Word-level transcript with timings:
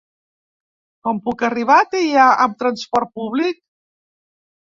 Com 1.07 1.19
puc 1.27 1.43
arribar 1.49 1.75
a 1.81 1.83
Teià 1.91 2.25
amb 2.47 2.57
trasport 2.63 3.13
públic? 3.19 3.63